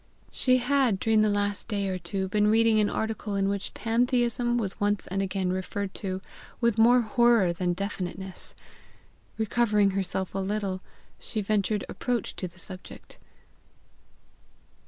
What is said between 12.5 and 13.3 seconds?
subject.